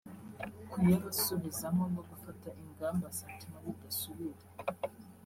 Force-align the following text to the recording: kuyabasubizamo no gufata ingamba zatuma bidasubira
kuyabasubizamo 0.71 1.83
no 1.93 2.01
gufata 2.09 2.47
ingamba 2.63 3.05
zatuma 3.17 3.57
bidasubira 3.65 4.43